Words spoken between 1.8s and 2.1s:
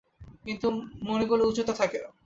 থাকে।